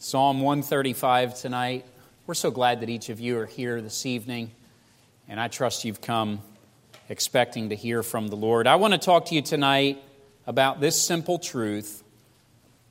[0.00, 1.84] Psalm 135 tonight.
[2.28, 4.52] We're so glad that each of you are here this evening,
[5.28, 6.40] and I trust you've come
[7.08, 8.68] expecting to hear from the Lord.
[8.68, 10.00] I want to talk to you tonight
[10.46, 12.04] about this simple truth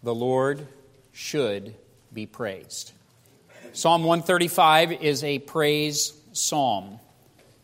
[0.03, 0.67] the Lord
[1.13, 1.75] should
[2.13, 2.91] be praised.
[3.71, 6.99] Psalm 135 is a praise psalm.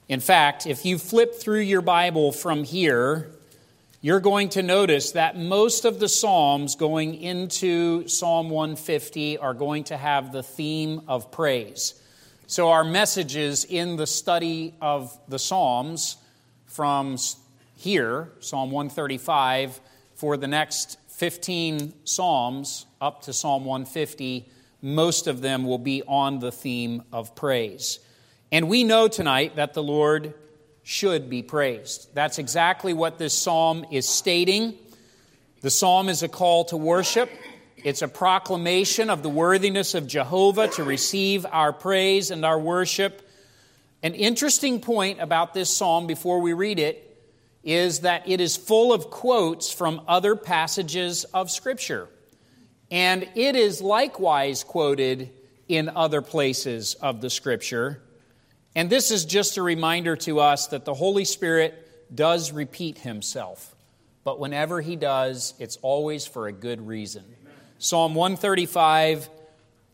[0.08, 3.30] In fact, if you flip through your Bible from here
[4.04, 9.86] you're going to notice that most of the Psalms going into Psalm 150 are going
[9.86, 11.94] to have the theme of praise.
[12.46, 16.18] So, our messages in the study of the Psalms
[16.66, 17.16] from
[17.78, 19.80] here, Psalm 135,
[20.16, 24.50] for the next 15 Psalms up to Psalm 150,
[24.82, 28.00] most of them will be on the theme of praise.
[28.52, 30.34] And we know tonight that the Lord
[30.84, 32.14] should be praised.
[32.14, 34.78] That's exactly what this psalm is stating.
[35.62, 37.30] The psalm is a call to worship.
[37.78, 43.28] It's a proclamation of the worthiness of Jehovah to receive our praise and our worship.
[44.02, 47.10] An interesting point about this psalm before we read it
[47.64, 52.10] is that it is full of quotes from other passages of Scripture.
[52.92, 55.32] And it is likewise quoted
[55.70, 58.02] in other places of the Scripture.
[58.76, 63.76] And this is just a reminder to us that the Holy Spirit does repeat himself.
[64.24, 67.24] But whenever he does, it's always for a good reason.
[67.78, 69.30] Psalm 135,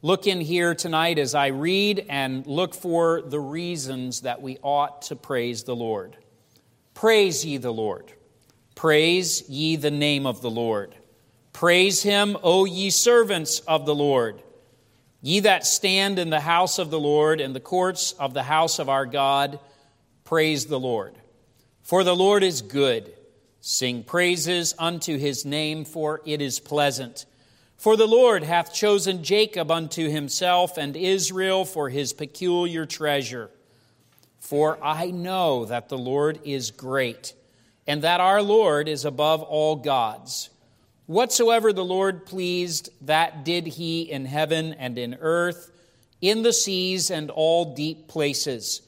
[0.02, 5.04] look in here tonight as I read and look for the reasons that we ought
[5.04, 6.16] to praise the Lord.
[6.94, 8.14] Praise ye the Lord.
[8.76, 10.96] Praise ye the name of the Lord.
[11.52, 14.42] Praise him, O ye servants of the Lord.
[15.22, 18.80] Ye that stand in the house of the Lord, in the courts of the house
[18.80, 19.60] of our God,
[20.24, 21.16] praise the Lord.
[21.82, 23.14] For the Lord is good.
[23.60, 27.26] Sing praises unto his name, for it is pleasant.
[27.76, 33.50] For the Lord hath chosen Jacob unto himself, and Israel for his peculiar treasure.
[34.40, 37.34] For I know that the Lord is great,
[37.86, 40.50] and that our Lord is above all gods.
[41.10, 45.72] Whatsoever the Lord pleased, that did he in heaven and in earth,
[46.22, 48.84] in the seas and all deep places.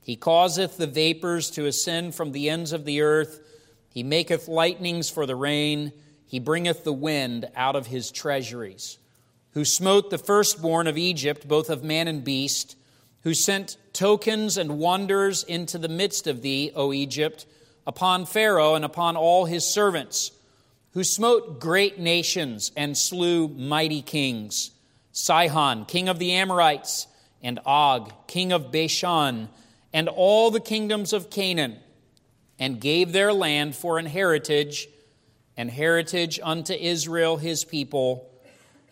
[0.00, 3.40] He causeth the vapors to ascend from the ends of the earth.
[3.90, 5.92] He maketh lightnings for the rain.
[6.24, 8.96] He bringeth the wind out of his treasuries.
[9.50, 12.74] Who smote the firstborn of Egypt, both of man and beast,
[13.20, 17.44] who sent tokens and wonders into the midst of thee, O Egypt,
[17.86, 20.30] upon Pharaoh and upon all his servants
[20.96, 24.70] who smote great nations and slew mighty kings
[25.12, 27.06] Sihon, king of the Amorites,
[27.42, 29.50] and Og, king of Bashan,
[29.92, 31.76] and all the kingdoms of Canaan,
[32.58, 34.88] and gave their land for an heritage,
[35.54, 38.30] and heritage unto Israel his people.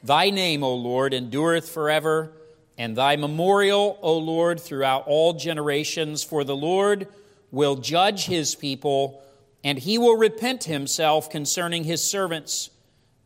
[0.03, 2.33] Thy name, O Lord, endureth forever,
[2.77, 6.23] and thy memorial, O Lord, throughout all generations.
[6.23, 7.09] For the Lord
[7.51, 9.24] will judge his people
[9.65, 12.69] and he will repent himself concerning his servants.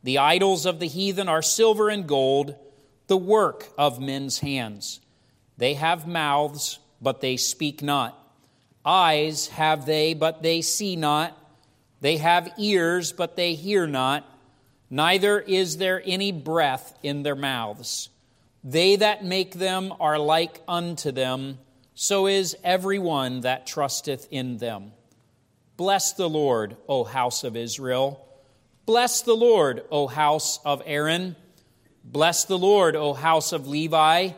[0.05, 2.55] The idols of the heathen are silver and gold,
[3.09, 5.01] the work of men's hands.
[5.57, 8.17] They have mouths, but they speak not.
[8.85, 11.37] Eyes have they, but they see not.
[12.01, 14.25] They have ears, but they hear not.
[14.89, 18.09] Neither is there any breath in their mouths.
[18.63, 21.59] They that make them are like unto them,
[21.95, 24.93] so is every one that trusteth in them.
[25.79, 28.27] Bless the Lord, O house of Israel.
[28.85, 31.37] Bless the Lord, O house of Aaron.
[32.03, 34.31] Bless the Lord, O house of Levi.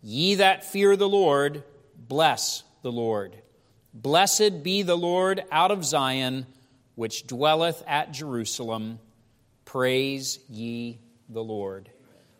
[0.00, 1.64] Ye that fear the Lord,
[1.98, 3.34] bless the Lord.
[3.92, 6.46] Blessed be the Lord out of Zion,
[6.94, 9.00] which dwelleth at Jerusalem.
[9.64, 11.90] Praise ye the Lord.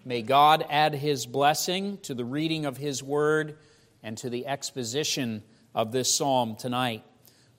[0.04, 3.58] May God add his blessing to the reading of his word
[4.04, 5.42] and to the exposition
[5.74, 7.02] of this psalm tonight.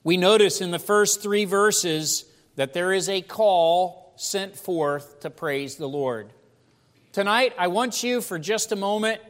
[0.04, 2.24] We notice in the first three verses
[2.56, 6.32] that there is a call sent forth to praise the Lord.
[7.12, 9.20] Tonight, I want you for just a moment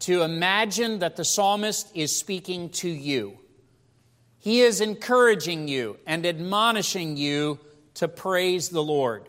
[0.00, 3.38] to imagine that the psalmist is speaking to you.
[4.38, 7.58] He is encouraging you and admonishing you
[7.94, 9.28] to praise the Lord.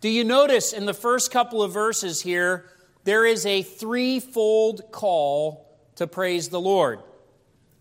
[0.00, 2.66] Do you notice in the first couple of verses here,
[3.04, 6.98] there is a threefold call to praise the Lord?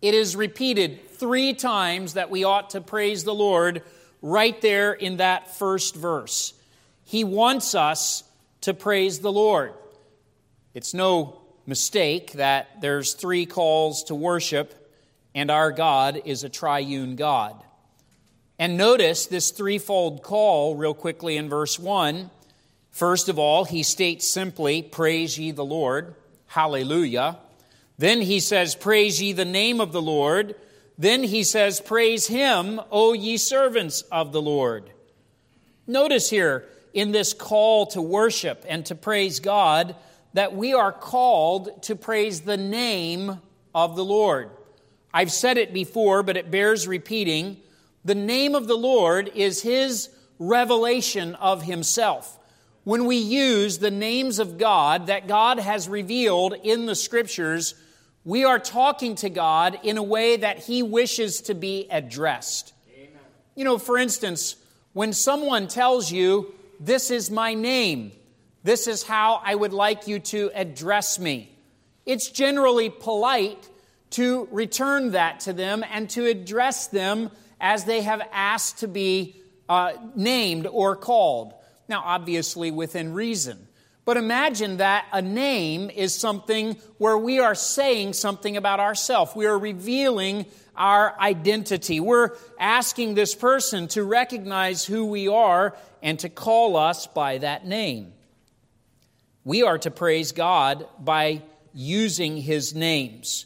[0.02, 3.84] It is repeated three times that we ought to praise the Lord
[4.24, 6.52] right there in that first verse.
[7.04, 8.24] He wants us
[8.62, 9.74] to praise the Lord.
[10.74, 14.74] It's no mistake that there's three calls to worship,
[15.36, 17.64] and our God is a triune God.
[18.58, 22.32] And notice this threefold call, real quickly in verse 1.
[22.90, 26.16] First of all, he states simply, Praise ye the Lord.
[26.48, 27.38] Hallelujah.
[28.00, 30.56] Then he says, Praise ye the name of the Lord.
[31.02, 34.92] Then he says, Praise him, O ye servants of the Lord.
[35.88, 39.96] Notice here in this call to worship and to praise God
[40.34, 43.42] that we are called to praise the name
[43.74, 44.52] of the Lord.
[45.12, 47.58] I've said it before, but it bears repeating.
[48.06, 52.38] The name of the Lord is his revelation of himself.
[52.84, 57.74] When we use the names of God that God has revealed in the scriptures,
[58.24, 62.74] we are talking to God in a way that he wishes to be addressed.
[62.96, 63.10] Amen.
[63.56, 64.56] You know, for instance,
[64.94, 68.12] when someone tells you, This is my name,
[68.64, 71.52] this is how I would like you to address me,
[72.06, 73.70] it's generally polite
[74.12, 77.32] to return that to them and to address them
[77.62, 81.54] as they have asked to be uh, named or called.
[81.88, 83.68] Now, obviously, within reason.
[84.12, 89.34] But imagine that a name is something where we are saying something about ourselves.
[89.38, 92.02] We are revealing our identity.
[92.02, 97.66] We're asking this person to recognize who we are and to call us by that
[97.66, 98.12] name.
[99.46, 101.44] We are to praise God by
[101.74, 103.46] using his names.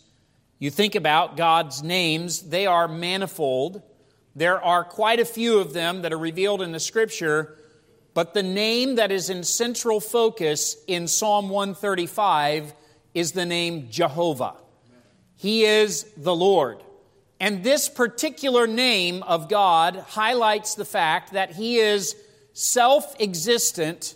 [0.57, 3.83] You think about God's names, they are manifold.
[4.35, 7.55] There are quite a few of them that are revealed in the scripture,
[8.15, 12.73] but the name that is in central focus in Psalm 135
[13.13, 14.55] is the name Jehovah.
[15.35, 16.81] He is the Lord.
[17.41, 22.15] And this particular name of God highlights the fact that He is
[22.53, 24.15] self existent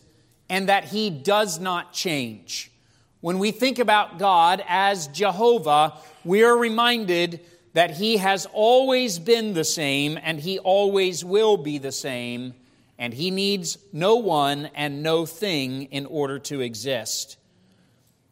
[0.49, 2.71] and that He does not change.
[3.19, 7.41] When we think about God as Jehovah, we are reminded
[7.73, 12.53] that He has always been the same and He always will be the same,
[12.99, 17.37] and He needs no one and no thing in order to exist.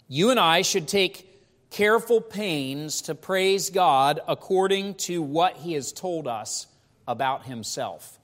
[0.07, 1.23] You and I should take
[1.71, 6.67] careful pains to praise God according to what He has told us
[7.07, 8.19] about Himself.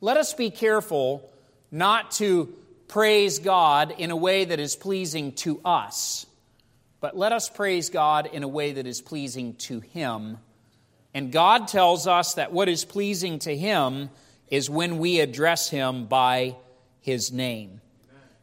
[0.00, 1.30] Let us be careful
[1.70, 2.54] not to
[2.88, 6.24] praise God in a way that is pleasing to us,
[7.00, 10.38] but let us praise God in a way that is pleasing to Him
[11.14, 14.10] and God tells us that what is pleasing to Him
[14.50, 16.56] is when we address Him by
[17.00, 17.80] His name.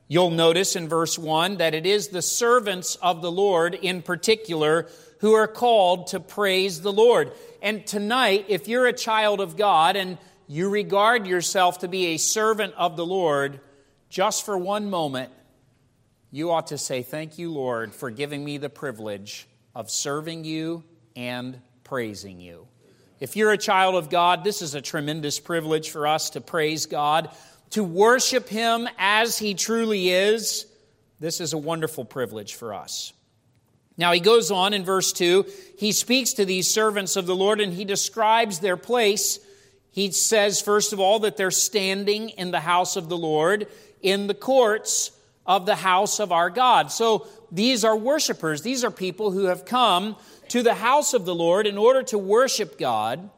[0.08, 4.88] You'll notice in verse 1 that it is the servants of the Lord in particular
[5.20, 7.34] who are called to praise the Lord.
[7.62, 10.18] And tonight, if you're a child of God and
[10.48, 13.60] you regard yourself to be a servant of the Lord,
[14.10, 15.32] just for one moment,
[16.32, 20.84] you ought to say, Thank you, Lord, for giving me the privilege of serving you
[21.16, 22.68] and praising you.
[23.20, 26.86] If you're a child of God, this is a tremendous privilege for us to praise
[26.86, 27.30] God,
[27.72, 30.66] to worship Him as He truly is.
[31.20, 33.14] This is a wonderful privilege for us.
[33.98, 35.46] Now, he goes on in verse 2.
[35.80, 39.40] He speaks to these servants of the Lord and he describes their place.
[39.90, 43.68] He says, first of all, that they're standing in the house of the Lord,
[44.04, 45.10] in the courts
[45.48, 46.92] of the house of our God.
[46.92, 48.62] So these are worshipers.
[48.62, 50.18] These are people who have come
[50.50, 53.30] to the house of the Lord in order to worship God.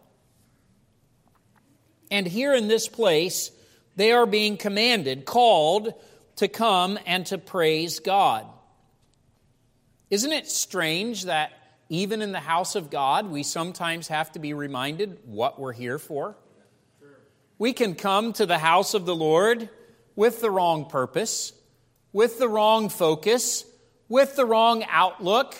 [2.12, 3.52] And here in this place,
[3.96, 5.94] they are being commanded, called
[6.38, 8.46] to come and to praise God.
[10.10, 11.52] Isn't it strange that
[11.90, 16.00] even in the house of God, we sometimes have to be reminded what we're here
[16.00, 16.36] for?
[17.60, 19.69] We can come to the house of the Lord
[20.16, 21.52] with the wrong purpose,
[22.13, 23.66] with the wrong focus,
[24.07, 25.56] with the wrong outlook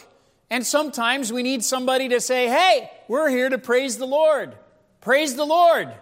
[0.50, 4.56] and sometimes we need somebody to say, hey, we're here to praise the Lord.
[5.02, 5.94] Praise the Lord.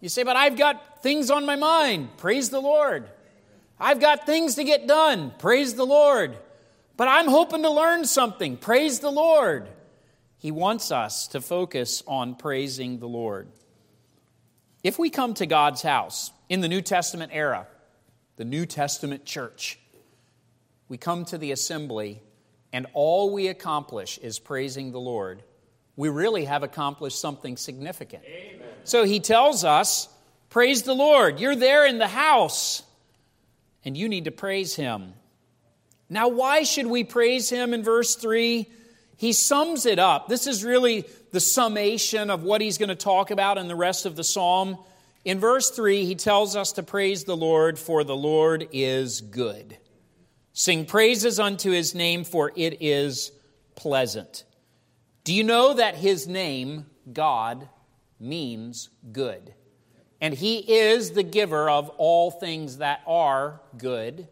[0.00, 2.16] You say, but I've got things on my mind.
[2.16, 3.08] Praise the Lord.
[3.80, 5.32] I've got things to get done.
[5.38, 6.38] Praise the Lord.
[6.96, 8.56] But I'm hoping to learn something.
[8.56, 9.68] Praise the Lord.
[10.38, 13.48] He wants us to focus on praising the Lord.
[14.84, 17.66] If we come to God's house in the New Testament era,
[18.36, 19.80] the New Testament church,
[20.88, 22.22] we come to the assembly
[22.72, 25.42] and all we accomplish is praising the Lord,
[25.96, 28.22] we really have accomplished something significant.
[28.26, 28.66] Amen.
[28.84, 30.08] So he tells us,
[30.50, 31.40] Praise the Lord.
[31.40, 32.82] You're there in the house,
[33.84, 35.12] and you need to praise him.
[36.08, 38.70] Now, why should we praise him in verse 3?
[39.16, 40.28] He sums it up.
[40.28, 44.06] This is really the summation of what he's going to talk about in the rest
[44.06, 44.78] of the psalm.
[45.24, 49.76] In verse 3, he tells us to praise the Lord, for the Lord is good.
[50.58, 53.30] Sing praises unto his name, for it is
[53.74, 54.44] pleasant.
[55.22, 57.68] Do you know that his name, God,
[58.18, 59.52] means good?
[60.20, 64.28] and He is the giver of all things that are good.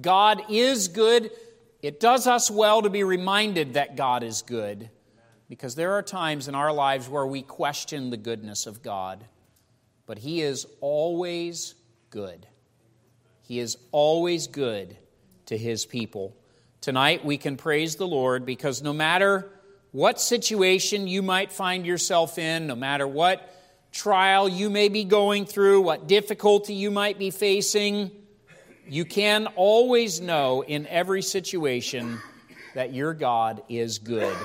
[0.00, 1.30] God is good.
[1.82, 4.90] It does us well to be reminded that God is good
[5.48, 9.24] because there are times in our lives where we question the goodness of God,
[10.06, 11.74] but He is always
[12.10, 12.46] good.
[13.42, 14.96] He is always good
[15.48, 16.34] to His people.
[16.80, 19.50] Tonight we can praise the Lord because no matter
[19.90, 23.54] what situation you might find yourself in, no matter what
[23.90, 28.10] trial you may be going through, what difficulty you might be facing,
[28.86, 32.18] you can always know in every situation
[32.74, 34.36] that your God is good.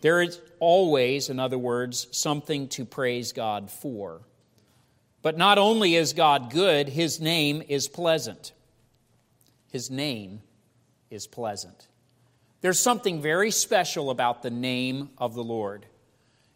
[0.00, 4.20] There is always, in other words, something to praise God for.
[5.22, 8.52] But not only is God good, his name is pleasant.
[9.74, 10.40] His name
[11.10, 11.88] is pleasant.
[12.60, 15.84] There's something very special about the name of the Lord.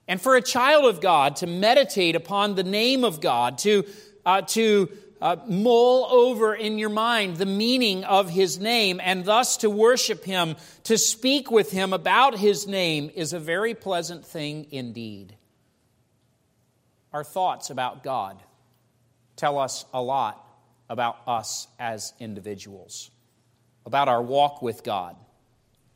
[0.06, 3.84] And for a child of God to meditate upon the name of God, to,
[4.25, 4.88] uh, to
[5.20, 10.22] uh, mull over in your mind the meaning of his name, and thus to worship
[10.22, 15.34] him, to speak with him about his name, is a very pleasant thing indeed.
[17.12, 18.40] Our thoughts about God
[19.34, 20.48] tell us a lot
[20.88, 23.11] about us as individuals,
[23.85, 25.16] about our walk with God.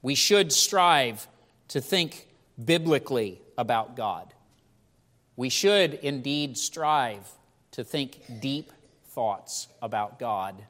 [0.03, 1.27] We should strive
[1.69, 2.29] to think
[2.63, 4.35] biblically about God.
[5.37, 7.27] We should indeed strive
[7.73, 8.73] to think deep
[9.07, 10.67] thoughts about God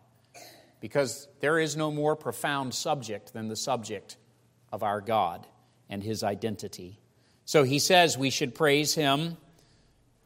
[0.81, 4.17] because there is no more profound subject than the subject
[4.73, 5.47] of our God
[5.89, 6.99] and his identity.
[7.45, 9.37] So he says we should praise him.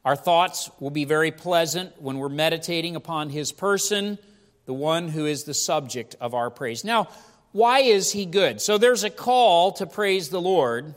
[0.07, 4.19] Our thoughts will be very pleasant when we're meditating upon his person,
[4.65, 6.85] the one who is the subject of our praise.
[6.85, 7.09] Now,
[7.51, 8.61] why is he good?
[8.61, 10.95] So there's a call to praise the Lord.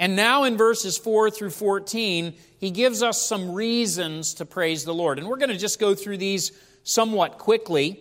[0.00, 4.94] And now in verses 4 through 14, he gives us some reasons to praise the
[4.94, 5.18] Lord.
[5.18, 6.50] And we're going to just go through these
[6.82, 8.00] somewhat quickly.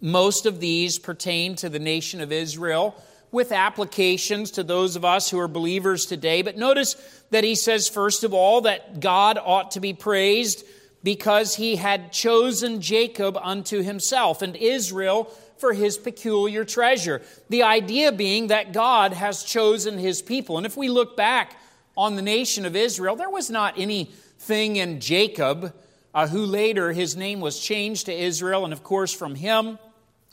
[0.00, 2.94] Most of these pertain to the nation of Israel
[3.32, 6.42] with applications to those of us who are believers today.
[6.42, 6.94] But notice
[7.30, 10.64] that he says, first of all, that God ought to be praised
[11.02, 15.24] because he had chosen Jacob unto himself and Israel
[15.56, 17.22] for his peculiar treasure.
[17.48, 20.58] The idea being that God has chosen his people.
[20.58, 21.56] And if we look back
[21.96, 25.74] on the nation of Israel, there was not anything in Jacob,
[26.14, 29.78] uh, who later his name was changed to Israel, and of course from him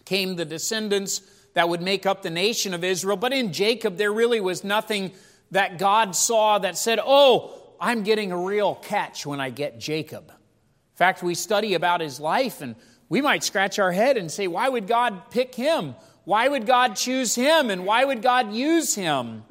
[0.03, 1.21] came the descendants
[1.53, 3.17] that would make up the nation of Israel.
[3.17, 5.11] But in Jacob, there really was nothing
[5.51, 10.29] that God saw that said, Oh, I'm getting a real catch when I get Jacob.
[10.29, 12.75] In fact, we study about his life and
[13.09, 15.95] we might scratch our head and say, why would God pick him?
[16.25, 17.71] Why would God choose him?
[17.71, 19.43] And why would God use him?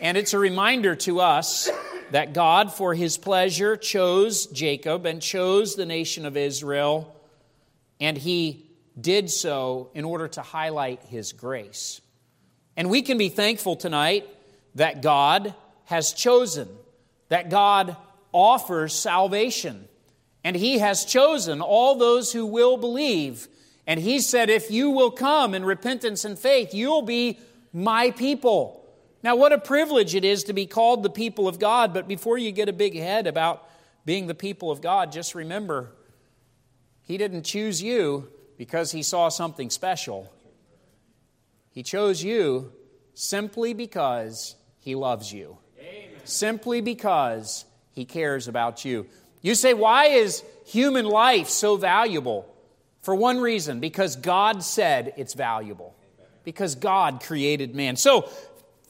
[0.00, 1.70] And it's a reminder to us
[2.10, 7.16] that God, for his pleasure, chose Jacob and chose the nation of Israel,
[7.98, 8.66] and he
[9.00, 12.00] did so in order to highlight his grace.
[12.76, 14.28] And we can be thankful tonight
[14.74, 16.68] that God has chosen,
[17.28, 17.96] that God
[18.32, 19.88] offers salvation.
[20.44, 23.48] And he has chosen all those who will believe.
[23.86, 27.38] And he said, If you will come in repentance and faith, you'll be
[27.72, 28.78] my people.
[29.22, 31.94] Now, what a privilege it is to be called the people of God.
[31.94, 33.68] But before you get a big head about
[34.04, 35.92] being the people of God, just remember,
[37.02, 38.28] he didn't choose you
[38.62, 40.32] because he saw something special.
[41.72, 42.72] He chose you
[43.12, 46.20] simply because he loves you, Amen.
[46.22, 49.06] simply because he cares about you.
[49.40, 52.46] You say, why is human life so valuable?
[53.00, 55.96] For one reason, because God said it's valuable.
[56.44, 57.96] Because God created man.
[57.96, 58.30] So,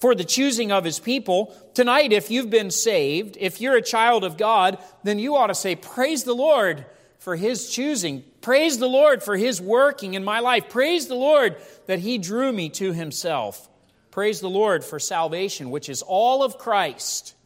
[0.01, 4.23] for the choosing of his people, tonight, if you've been saved, if you're a child
[4.23, 6.85] of God, then you ought to say, Praise the Lord
[7.23, 8.25] for his choosing.
[8.41, 10.69] Praise the Lord for his working in my life.
[10.69, 11.55] Praise the Lord
[11.87, 13.69] that he drew me to himself.
[14.11, 17.37] Praise the Lord for salvation, which is all of Christ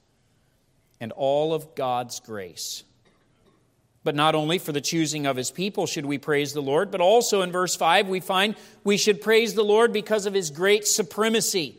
[0.98, 2.84] and all of God's grace.
[4.02, 7.02] But not only for the choosing of his people should we praise the Lord, but
[7.02, 10.86] also in verse 5 we find we should praise the Lord because of his great
[10.86, 11.78] supremacy.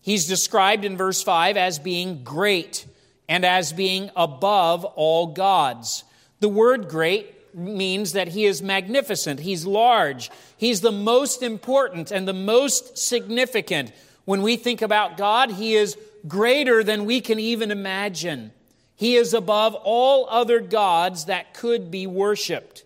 [0.00, 2.84] He's described in verse 5 as being great
[3.28, 6.02] and as being above all gods.
[6.40, 12.28] The word great means that he is magnificent, he's large, he's the most important and
[12.28, 13.92] the most significant.
[14.24, 18.52] When we think about God, he is greater than we can even imagine.
[18.94, 22.84] He is above all other gods that could be worshiped.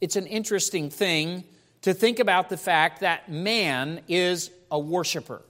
[0.00, 1.44] It's an interesting thing
[1.82, 5.42] to think about the fact that man is a worshiper.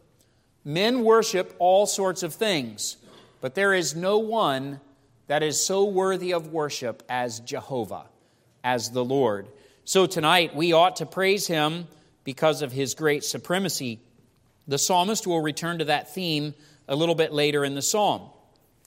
[0.65, 2.97] Men worship all sorts of things,
[3.41, 4.81] but there is no one
[5.29, 8.07] that is so worthy of worship as Jehovah,
[8.65, 9.47] as the Lord.
[9.85, 11.87] So tonight we ought to praise him
[12.25, 14.01] because of his great supremacy.
[14.67, 16.55] The psalmist will return to that theme
[16.89, 18.29] a little bit later in the psalm.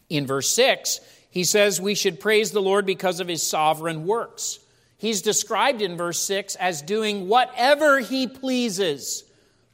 [0.10, 4.60] In verse 6, he says we should praise the Lord because of his sovereign works.
[4.98, 9.24] He's described in verse 6 as doing whatever he pleases.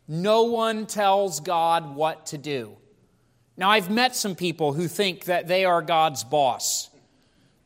[0.08, 2.78] No one tells God what to do.
[3.58, 6.90] Now, I've met some people who think that they are God's boss.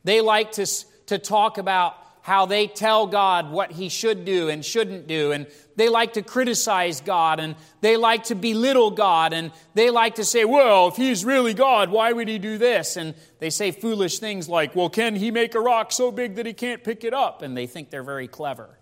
[0.04, 0.66] They like to,
[1.06, 5.46] to talk about how they tell God what he should do and shouldn't do, and
[5.74, 10.24] they like to criticize God, and they like to belittle God, and they like to
[10.24, 12.96] say, Well, if he's really God, why would he do this?
[12.96, 16.46] And they say foolish things like, Well, can he make a rock so big that
[16.46, 17.42] he can't pick it up?
[17.42, 18.78] And they think they're very clever.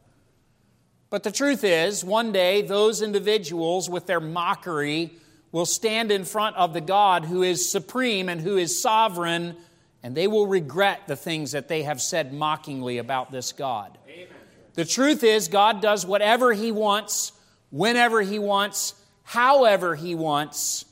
[1.09, 5.13] But the truth is, one day, those individuals with their mockery
[5.53, 9.57] will stand in front of the God who is supreme and who is sovereign,
[10.03, 13.99] and they will regret the things that they have said mockingly about this God.
[14.09, 14.29] Amen.
[14.75, 17.33] The truth is, God does whatever He wants,
[17.71, 20.85] whenever He wants, however He wants,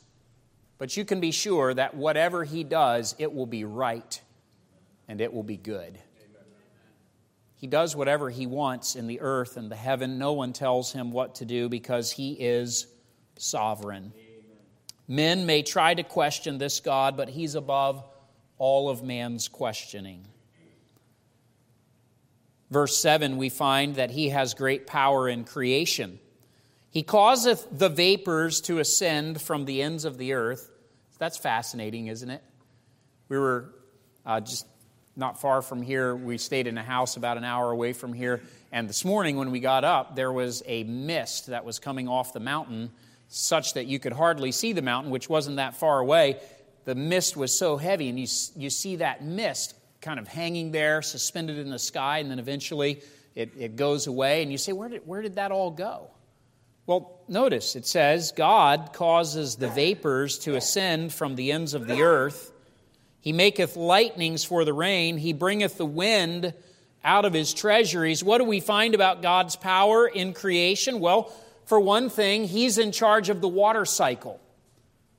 [0.79, 4.21] but you can be sure that whatever He does, it will be right
[5.09, 5.99] and it will be good.
[7.59, 10.17] He does whatever he wants in the earth and the heaven.
[10.17, 12.87] No one tells him what to do because he is
[13.37, 14.13] sovereign.
[15.09, 18.05] Men may try to question this God, but he's above
[18.59, 20.27] all of man's questioning.
[22.71, 26.19] Verse 7, we find that he has great power in creation.
[26.91, 30.71] He causeth the vapors to ascend from the ends of the earth.
[31.19, 32.43] That's fascinating, isn't it?
[33.31, 33.73] We were
[34.27, 34.67] uh, just
[35.17, 36.15] not far from here.
[36.15, 38.43] We stayed in a house about an hour away from here.
[38.71, 42.35] And this morning, when we got up, there was a mist that was coming off
[42.35, 42.91] the mountain
[43.29, 46.41] such that you could hardly see the mountain, which wasn't that far away.
[46.85, 51.03] The mist was so heavy, and you, you see that mist kind of hanging there,
[51.03, 53.03] suspended in the sky, and then eventually
[53.35, 56.11] it, it goes away, and you say, where did, where did that all go?
[56.87, 62.01] Well, notice it says, God causes the vapors to ascend from the ends of the
[62.01, 62.51] earth.
[63.21, 65.19] He maketh lightnings for the rain.
[65.19, 66.55] He bringeth the wind
[67.05, 68.25] out of his treasuries.
[68.25, 70.99] What do we find about God's power in creation?
[70.99, 71.31] Well,
[71.69, 74.41] for one thing, he's in charge of the water cycle.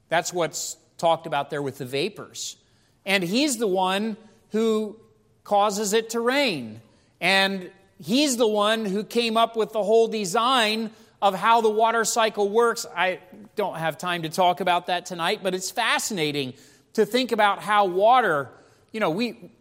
[0.08, 2.58] That's what's talked about there with the vapors.
[3.06, 4.18] And he's the one
[4.52, 5.00] who
[5.44, 6.82] causes it to rain.
[7.22, 7.70] And
[8.04, 10.90] he's the one who came up with the whole design
[11.22, 12.88] of how the water cycle works.
[12.98, 13.20] I
[13.56, 16.56] don't have time to talk about that tonight, but it's fascinating
[16.94, 18.50] to think about how water,
[18.92, 19.52] you know, we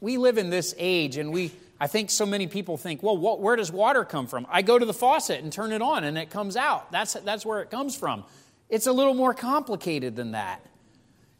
[0.00, 3.40] we live in this age and we I think so many people think, well, what,
[3.40, 4.46] where does water come from?
[4.50, 6.92] I go to the faucet and turn it on and it comes out.
[6.92, 8.24] That's, that's where it comes from.
[8.68, 10.64] It's a little more complicated than that.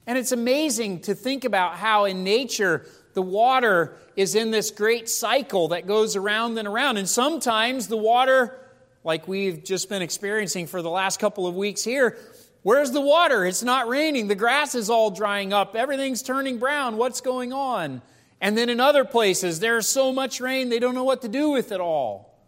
[0.06, 5.10] And it's amazing to think about how in nature the water is in this great
[5.10, 6.96] cycle that goes around and around.
[6.96, 8.58] And sometimes the water,
[9.04, 12.16] like we've just been experiencing for the last couple of weeks here,
[12.62, 13.44] where's the water?
[13.44, 14.26] It's not raining.
[14.26, 15.76] The grass is all drying up.
[15.76, 16.96] Everything's turning brown.
[16.96, 18.00] What's going on?
[18.40, 21.50] And then in other places, there's so much rain, they don't know what to do
[21.50, 22.38] with it all.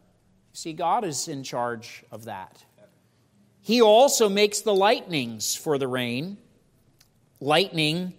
[0.54, 2.64] See, God is in charge of that.
[3.60, 6.38] He also makes the lightnings for the rain.
[7.40, 8.14] Lightning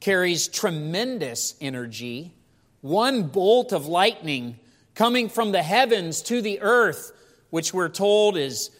[0.00, 2.34] carries tremendous energy.
[2.80, 4.58] One bolt of lightning
[4.94, 7.12] coming from the heavens to the earth,
[7.50, 8.70] which we're told is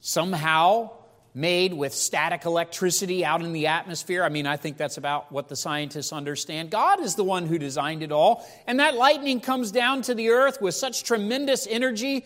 [0.00, 0.90] somehow
[1.34, 4.22] made with static electricity out in the atmosphere.
[4.22, 6.70] I mean, I think that's about what the scientists understand.
[6.70, 8.48] God is the one who designed it all.
[8.68, 12.24] And that lightning comes down to the earth with such tremendous energy.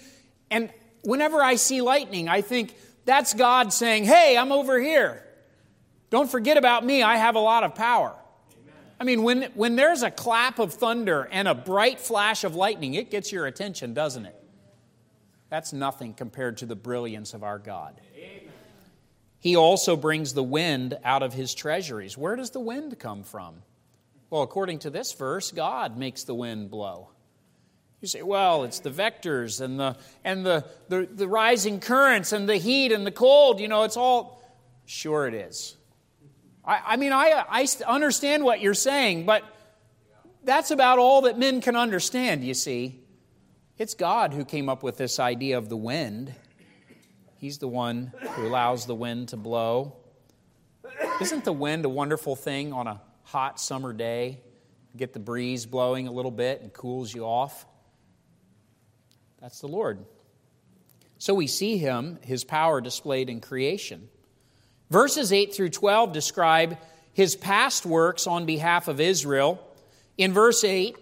[0.50, 0.70] And
[1.02, 5.24] whenever I see lightning, I think that's God saying, Hey, I'm over here.
[6.10, 7.02] Don't forget about me.
[7.02, 8.14] I have a lot of power.
[9.00, 12.94] I mean, when, when there's a clap of thunder and a bright flash of lightning,
[12.94, 14.34] it gets your attention, doesn't it?
[15.50, 18.00] That's nothing compared to the brilliance of our God.
[19.40, 22.18] He also brings the wind out of his treasuries.
[22.18, 23.62] Where does the wind come from?
[24.30, 27.08] Well, according to this verse, God makes the wind blow.
[28.00, 32.48] You say, well, it's the vectors and the and the, the, the rising currents and
[32.48, 34.42] the heat and the cold, you know, it's all
[34.86, 35.76] sure it is.
[36.64, 39.42] I, I mean, I, I understand what you're saying, but
[40.44, 43.00] that's about all that men can understand, you see.
[43.78, 46.34] It's God who came up with this idea of the wind.
[47.38, 49.94] He's the one who allows the wind to blow.
[51.20, 54.40] Isn't the wind a wonderful thing on a hot summer day?
[54.96, 57.64] Get the breeze blowing a little bit and cools you off.
[59.40, 60.04] That's the Lord.
[61.18, 64.08] So we see him, his power displayed in creation.
[64.90, 66.76] Verses 8 through 12 describe
[67.12, 69.60] his past works on behalf of Israel.
[70.16, 70.96] In verse 8,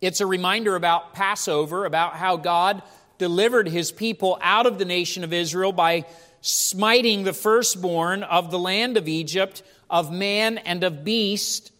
[0.00, 2.82] it's a reminder about Passover, about how God
[3.20, 6.06] delivered his people out of the nation of Israel by
[6.40, 11.70] smiting the firstborn of the land of Egypt, of man and of beast.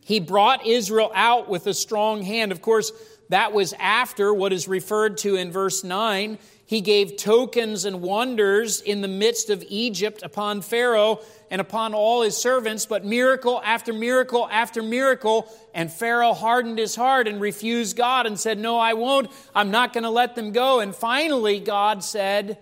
[0.00, 2.50] He brought Israel out with a strong hand.
[2.50, 2.92] Of course,
[3.28, 6.38] that was after what is referred to in verse 9.
[6.66, 12.22] He gave tokens and wonders in the midst of Egypt upon Pharaoh and upon all
[12.22, 15.46] his servants, but miracle after miracle after miracle.
[15.74, 19.30] And Pharaoh hardened his heart and refused God and said, No, I won't.
[19.54, 20.80] I'm not going to let them go.
[20.80, 22.58] And finally, God said,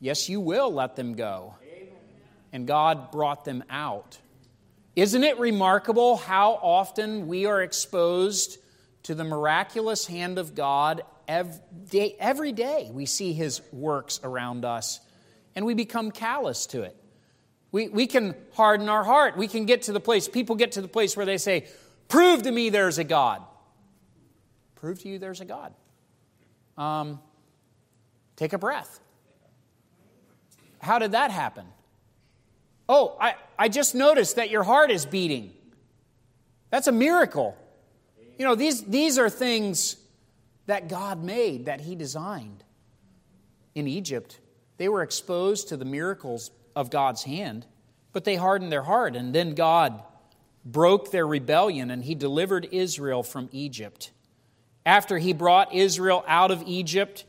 [0.00, 1.54] Yes, you will let them go.
[2.50, 4.18] And God brought them out.
[4.96, 8.58] Isn't it remarkable how often we are exposed
[9.02, 12.90] to the miraculous hand of God every day, every day?
[12.92, 15.00] We see His works around us
[15.54, 16.96] and we become callous to it.
[17.72, 19.36] We, we can harden our heart.
[19.36, 21.66] We can get to the place, people get to the place where they say,
[22.08, 23.42] Prove to me there's a God.
[24.76, 25.74] Prove to you there's a God.
[26.76, 27.20] Um,
[28.36, 29.00] take a breath.
[30.80, 31.64] How did that happen?
[32.88, 35.52] Oh, I, I just noticed that your heart is beating.
[36.70, 37.56] That's a miracle.
[38.38, 39.96] You know, these, these are things
[40.66, 42.64] that God made, that He designed.
[43.74, 44.40] In Egypt,
[44.76, 47.66] they were exposed to the miracles of God's hand,
[48.12, 50.02] but they hardened their heart, and then God
[50.64, 54.10] broke their rebellion and He delivered Israel from Egypt.
[54.86, 57.24] After He brought Israel out of Egypt,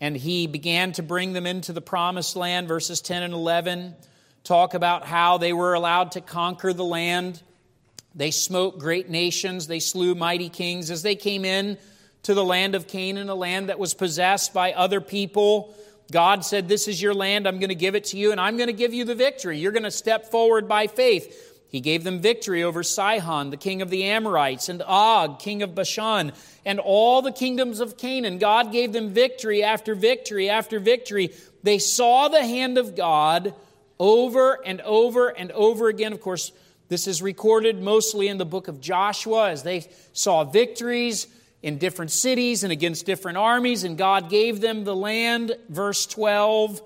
[0.00, 2.68] and he began to bring them into the promised land.
[2.68, 3.96] Verses 10 and 11
[4.44, 7.42] talk about how they were allowed to conquer the land.
[8.14, 11.76] They smote great nations, they slew mighty kings as they came in
[12.24, 15.74] to the land of Canaan, a land that was possessed by other people.
[16.10, 18.56] God said, This is your land, I'm going to give it to you, and I'm
[18.56, 19.58] going to give you the victory.
[19.58, 21.44] You're going to step forward by faith.
[21.68, 25.74] He gave them victory over Sihon, the king of the Amorites, and Og, king of
[25.74, 26.32] Bashan,
[26.64, 28.38] and all the kingdoms of Canaan.
[28.38, 31.30] God gave them victory after victory after victory.
[31.62, 33.54] They saw the hand of God
[33.98, 36.14] over and over and over again.
[36.14, 36.52] Of course,
[36.88, 41.26] this is recorded mostly in the book of Joshua as they saw victories
[41.62, 45.56] in different cities and against different armies, and God gave them the land.
[45.68, 46.80] Verse 12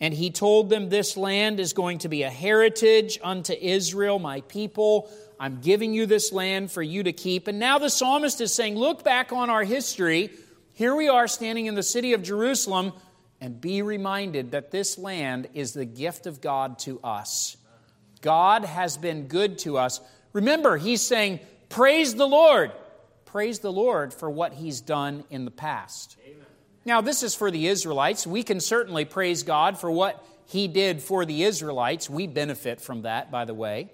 [0.00, 4.42] and he told them, This land is going to be a heritage unto Israel, my
[4.42, 5.10] people.
[5.40, 7.46] I'm giving you this land for you to keep.
[7.48, 10.30] And now the psalmist is saying, Look back on our history.
[10.74, 12.92] Here we are standing in the city of Jerusalem,
[13.40, 17.56] and be reminded that this land is the gift of God to us.
[18.20, 20.00] God has been good to us.
[20.34, 22.72] Remember, he's saying, Praise the Lord.
[23.36, 26.16] Praise the Lord for what he's done in the past.
[26.24, 26.46] Amen.
[26.86, 28.26] Now, this is for the Israelites.
[28.26, 32.08] We can certainly praise God for what He did for the Israelites.
[32.08, 33.92] We benefit from that, by the way.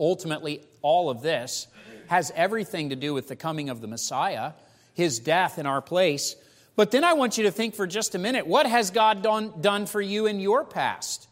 [0.00, 1.66] Ultimately, all of this
[2.06, 4.52] has everything to do with the coming of the Messiah,
[4.94, 6.34] His death in our place.
[6.76, 9.52] But then I want you to think for just a minute what has God done,
[9.60, 11.28] done for you in your past?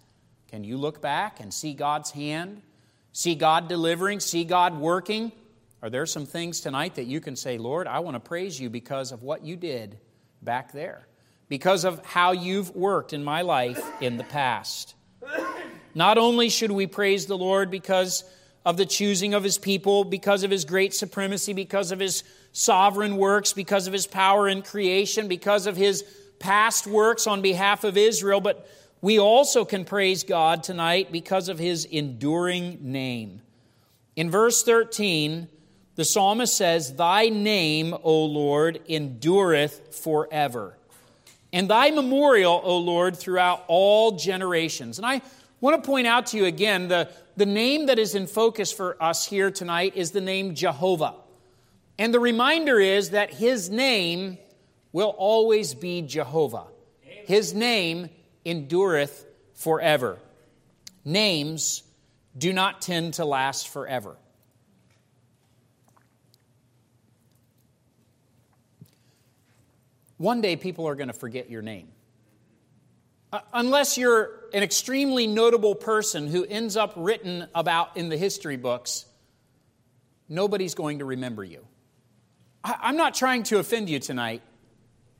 [0.49, 2.61] Can you look back and see God's hand?
[3.15, 4.21] See God delivering?
[4.21, 5.33] See God working?
[5.85, 8.69] Are there some things tonight that you can say, Lord, I want to praise you
[8.69, 10.01] because of what you did?
[10.45, 11.09] back there
[11.49, 14.95] because of how you've worked in my life in the past.
[15.95, 18.25] Not only should we praise the Lord because
[18.65, 23.17] of the choosing of his people, because of his great supremacy, because of his sovereign
[23.17, 26.03] works, because of his power in creation, because of his
[26.39, 28.69] past works on behalf of Israel, but
[29.01, 33.43] we also can praise God tonight because of his enduring name.
[34.17, 35.49] In verse 13,
[35.97, 40.77] the psalmist says, Thy name, O Lord, endureth forever.
[41.53, 44.99] And thy memorial, O Lord, throughout all generations.
[44.99, 45.23] And I
[45.61, 49.01] want to point out to you again the, the name that is in focus for
[49.03, 51.15] us here tonight is the name Jehovah.
[51.97, 54.39] And the reminder is that his name
[54.91, 56.65] will always be Jehovah.
[57.03, 58.11] His name
[58.45, 60.19] endureth forever.
[61.05, 61.85] Names
[62.37, 64.17] do not tend to last forever.
[70.25, 71.89] One day people are going to forget your name.
[73.31, 78.57] Uh, unless you're an extremely notable person who ends up written about in the history
[78.57, 79.05] books,
[80.27, 81.67] nobody's going to remember you.
[82.65, 84.41] I'm not trying to offend you tonight,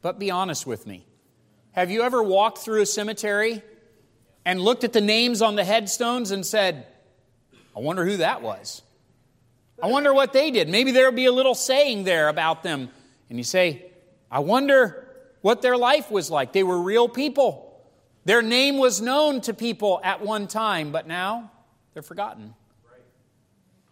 [0.01, 1.05] but be honest with me.
[1.73, 3.61] Have you ever walked through a cemetery
[4.47, 6.87] and looked at the names on the headstones and said,
[7.77, 8.81] I wonder who that was?
[9.83, 10.71] I wonder what they did.
[10.71, 12.89] Maybe there'll be a little saying there about them.
[13.29, 13.91] And you say,
[14.35, 15.07] I wonder
[15.43, 16.53] what their life was like.
[16.53, 17.81] They were real people.
[18.25, 21.53] Their name was known to people at one time, but now
[21.93, 22.53] they're forgotten.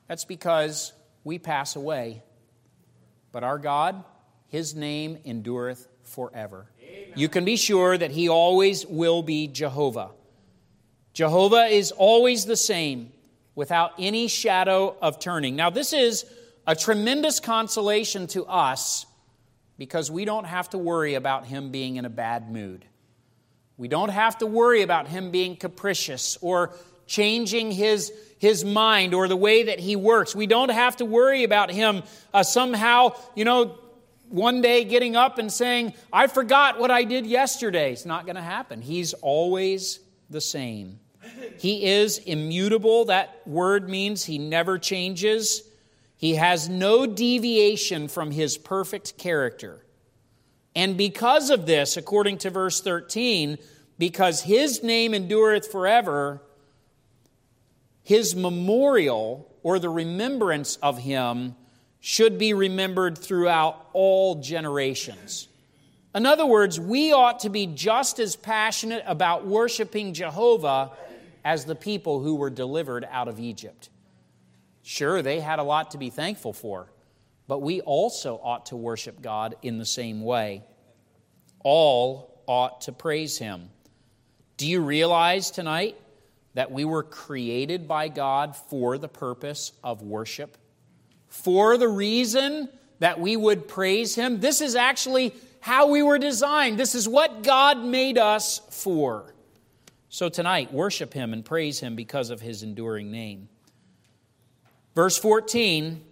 [0.09, 2.25] That's because we pass away.
[3.31, 4.03] But our God,
[4.49, 6.67] his name endureth forever.
[6.83, 7.13] Amen.
[7.15, 10.11] You can be sure that he always will be Jehovah.
[11.15, 13.13] Jehovah is always the same
[13.55, 15.55] without any shadow of turning.
[15.55, 16.27] Now, this is
[16.67, 19.07] a tremendous consolation to us
[19.83, 22.85] because we don't have to worry about him being in a bad mood.
[23.77, 26.73] We don't have to worry about him being capricious or
[27.09, 30.37] changing his, his mind or the way that he works.
[30.37, 33.77] We don't have to worry about him uh, somehow, you know,
[34.29, 37.91] one day getting up and saying, I forgot what I did yesterday.
[37.91, 38.83] It's not going to happen.
[38.83, 39.99] He's always
[40.31, 41.01] the same.
[41.59, 43.07] He is immutable.
[43.07, 45.65] That word means he never changes.
[46.23, 49.85] He has no deviation from his perfect character.
[50.73, 53.59] And because of this, according to verse 13,
[53.99, 56.41] because his name endureth forever,
[58.05, 61.57] his memorial or the remembrance of him
[61.99, 65.49] should be remembered throughout all generations.
[66.15, 70.93] In other words, we ought to be just as passionate about worshiping Jehovah
[71.45, 73.89] as the people who were delivered out of Egypt.
[74.83, 76.89] Sure, they had a lot to be thankful for,
[77.47, 80.63] but we also ought to worship God in the same way.
[81.65, 83.71] All ought to praise Him.
[84.57, 85.97] Do you realize tonight
[86.55, 90.57] that we were created by God for the purpose of worship?
[91.33, 92.69] for the reason
[92.99, 94.41] that we would praise Him.
[94.41, 96.79] This is actually how we were designed.
[96.79, 99.35] This is what God made us for.
[100.11, 103.49] So tonight, worship Him and praise Him because of His enduring name.
[104.95, 106.03] Verse 14,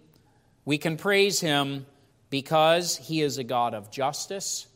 [0.65, 1.85] we can praise Him
[2.29, 4.67] because He is a God of justice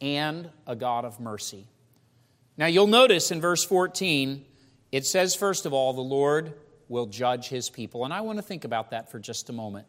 [0.00, 1.66] and a God of mercy.
[2.56, 4.44] Now, you'll notice in verse 14,
[4.92, 6.54] it says, first of all, the Lord
[6.88, 8.04] will judge his people.
[8.04, 9.86] And I want to think about that for just a moment.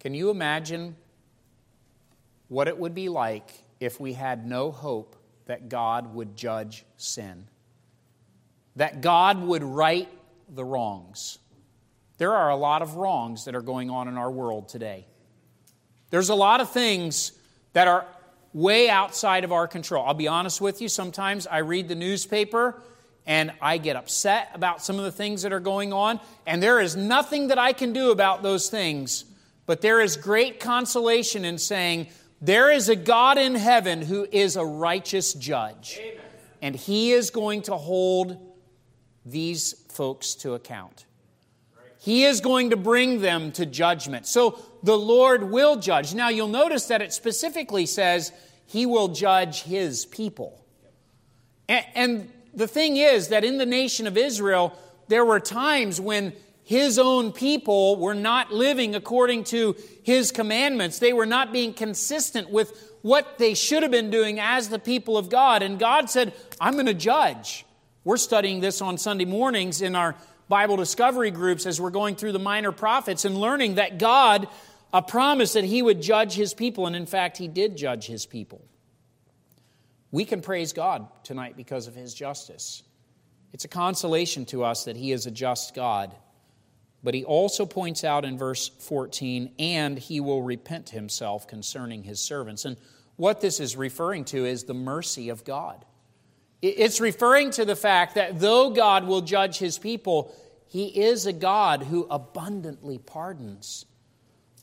[0.00, 0.94] Can you imagine
[2.48, 7.48] what it would be like if we had no hope that God would judge sin?
[8.76, 10.08] That God would right
[10.48, 11.38] the wrongs.
[12.18, 15.06] There are a lot of wrongs that are going on in our world today.
[16.10, 17.32] There's a lot of things
[17.72, 18.06] that are
[18.52, 20.06] way outside of our control.
[20.06, 22.82] I'll be honest with you, sometimes I read the newspaper
[23.26, 26.80] and I get upset about some of the things that are going on, and there
[26.80, 29.24] is nothing that I can do about those things.
[29.66, 32.06] But there is great consolation in saying,
[32.40, 36.20] there is a God in heaven who is a righteous judge, Amen.
[36.62, 38.38] and he is going to hold
[39.24, 41.05] these folks to account.
[42.06, 44.28] He is going to bring them to judgment.
[44.28, 46.14] So the Lord will judge.
[46.14, 48.30] Now you'll notice that it specifically says
[48.64, 50.64] he will judge his people.
[51.68, 56.96] And, the thing is that in the nation of Israel, there were times when his
[56.96, 61.00] own people were not living according to his commandments.
[61.00, 65.18] They were not being consistent with what they should have been doing as the people
[65.18, 65.62] of God.
[65.62, 67.66] And God said, I'm going to judge.
[68.04, 70.14] We're studying this on Sunday mornings in our
[70.48, 74.48] Bible discovery groups as we're going through the minor prophets and learning that God
[74.92, 76.86] a promise that he would judge his people.
[76.86, 78.64] And in fact, he did judge his people.
[80.10, 82.82] We can praise God tonight because of his justice.
[83.52, 86.14] It's a consolation to us that he is a just God.
[87.02, 92.20] But he also points out in verse 14, and he will repent himself concerning his
[92.20, 92.64] servants.
[92.64, 92.76] And
[93.16, 95.84] what this is referring to is the mercy of God.
[96.62, 100.34] It's referring to the fact that though God will judge his people,
[100.66, 103.84] he is a God who abundantly pardons.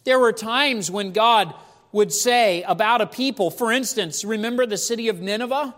[0.03, 1.53] There were times when God
[1.91, 5.75] would say about a people, for instance, remember the city of Nineveh?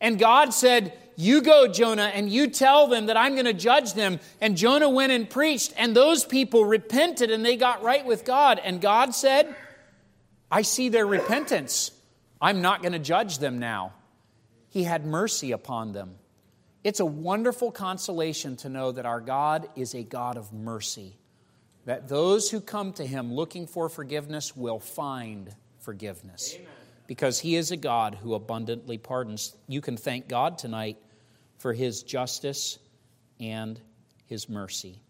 [0.00, 3.94] And God said, You go, Jonah, and you tell them that I'm going to judge
[3.94, 4.20] them.
[4.40, 8.60] And Jonah went and preached, and those people repented and they got right with God.
[8.62, 9.54] And God said,
[10.50, 11.90] I see their repentance.
[12.40, 13.92] I'm not going to judge them now.
[14.78, 16.14] He had mercy upon them.
[16.84, 21.18] It's a wonderful consolation to know that our God is a God of mercy
[21.86, 26.54] that those who come to him looking for forgiveness will find forgiveness.
[26.54, 26.68] Amen.
[27.08, 29.56] Because he is a God who abundantly pardons.
[29.66, 30.96] You can thank God tonight
[31.56, 32.78] for his justice
[33.40, 33.80] and
[34.26, 35.02] his mercy.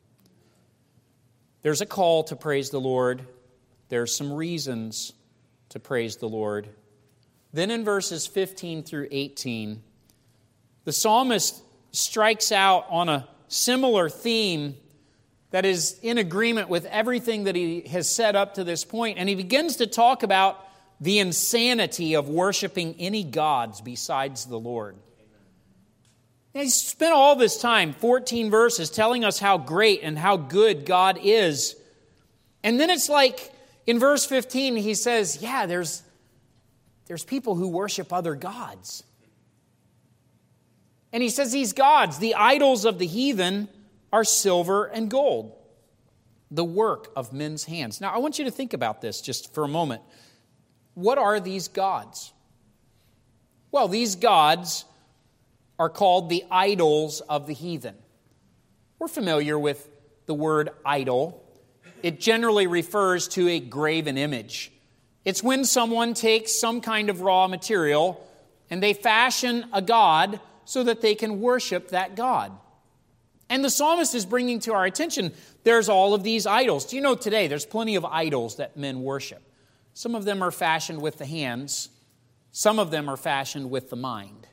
[1.60, 3.20] There's a call to praise the Lord.
[3.90, 5.12] There's some reasons
[5.68, 6.70] to praise the Lord.
[7.52, 9.82] Then in verses 15 through 18,
[10.84, 14.76] the psalmist strikes out on a similar theme
[15.50, 19.28] that is in agreement with everything that he has said up to this point, and
[19.28, 20.64] he begins to talk about
[21.00, 24.96] the insanity of worshiping any gods besides the Lord.
[26.54, 30.84] And he's spent all this time, 14 verses, telling us how great and how good
[30.84, 31.76] God is.
[32.62, 33.52] And then it's like
[33.86, 36.02] in verse 15, he says, Yeah, there's,
[37.08, 39.02] there's people who worship other gods.
[41.12, 43.68] And he says, These gods, the idols of the heathen,
[44.12, 45.54] are silver and gold,
[46.50, 48.00] the work of men's hands.
[48.00, 50.02] Now, I want you to think about this just for a moment.
[50.94, 52.32] What are these gods?
[53.70, 54.84] Well, these gods
[55.78, 57.94] are called the idols of the heathen.
[58.98, 59.88] We're familiar with
[60.26, 61.44] the word idol.
[62.02, 64.72] It generally refers to a graven image.
[65.28, 68.26] It's when someone takes some kind of raw material
[68.70, 72.50] and they fashion a god so that they can worship that god.
[73.50, 76.86] And the psalmist is bringing to our attention there's all of these idols.
[76.86, 79.42] Do you know today there's plenty of idols that men worship?
[79.92, 81.90] Some of them are fashioned with the hands,
[82.50, 84.46] some of them are fashioned with the mind.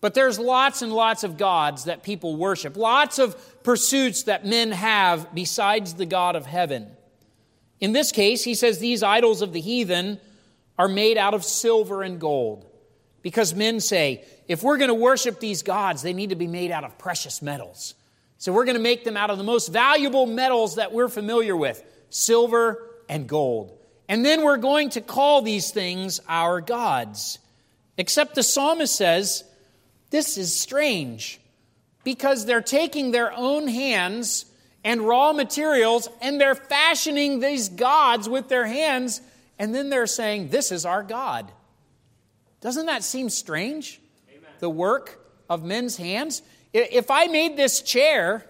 [0.00, 4.72] But there's lots and lots of gods that people worship, lots of pursuits that men
[4.72, 6.90] have besides the God of heaven.
[7.84, 10.18] In this case, he says these idols of the heathen
[10.78, 12.64] are made out of silver and gold.
[13.20, 16.70] Because men say, if we're going to worship these gods, they need to be made
[16.70, 17.92] out of precious metals.
[18.38, 21.54] So we're going to make them out of the most valuable metals that we're familiar
[21.54, 23.78] with silver and gold.
[24.08, 27.38] And then we're going to call these things our gods.
[27.98, 29.44] Except the psalmist says,
[30.08, 31.38] this is strange
[32.02, 34.46] because they're taking their own hands
[34.84, 39.20] and raw materials and they're fashioning these gods with their hands,
[39.58, 41.50] and then they're saying, This is our God.
[42.60, 44.00] Doesn't that seem strange?
[44.30, 44.50] Amen.
[44.60, 46.42] The work of men's hands?
[46.72, 48.46] If I made this chair,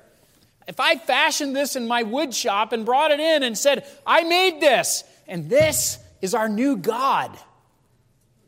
[0.66, 4.22] if I fashioned this in my wood shop and brought it in and said, I
[4.22, 7.36] made this, and this is our new God.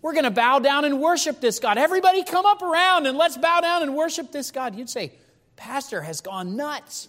[0.00, 1.78] We're going to bow down and worship this God.
[1.78, 4.76] Everybody come up around and let's bow down and worship this God.
[4.76, 5.12] You'd say,
[5.56, 7.08] Pastor has gone nuts.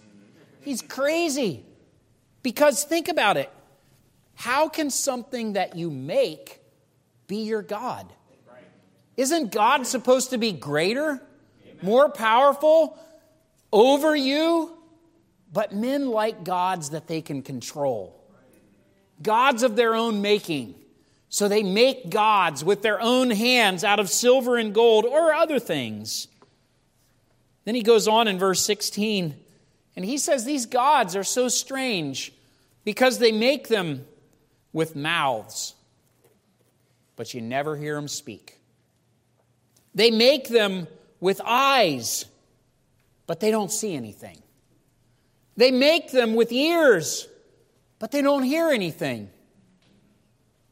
[0.68, 1.64] He's crazy.
[2.44, 3.50] Because think about it.
[4.36, 6.60] How can something that you make
[7.26, 8.06] be your God?
[9.16, 11.22] Isn't God supposed to be greater,
[11.82, 13.00] more powerful
[13.72, 14.78] over you?
[15.54, 18.22] But men like gods that they can control,
[19.24, 20.76] gods of their own making.
[21.30, 25.60] So they make gods with their own hands out of silver and gold or other
[25.60, 26.28] things.
[27.64, 29.46] Then he goes on in verse 16
[29.98, 32.32] and he says these gods are so strange
[32.86, 34.06] because they make them
[34.72, 35.74] with mouths,
[37.16, 38.60] but you never hear them speak.
[39.96, 40.88] They make them
[41.20, 42.26] with eyes,
[43.26, 44.38] but they don't see anything.
[45.56, 47.28] They make them with ears,
[47.98, 49.32] but they don't hear anything.